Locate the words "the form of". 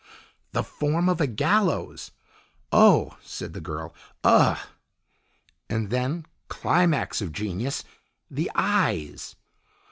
0.53-1.21